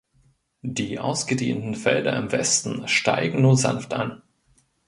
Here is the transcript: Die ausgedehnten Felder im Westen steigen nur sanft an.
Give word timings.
Die 0.63 0.97
ausgedehnten 0.97 1.75
Felder 1.75 2.17
im 2.17 2.31
Westen 2.31 2.87
steigen 2.87 3.43
nur 3.43 3.55
sanft 3.55 3.93
an. 3.93 4.23